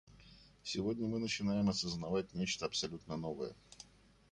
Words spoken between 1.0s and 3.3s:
мы начинаем осознавать нечто абсолютно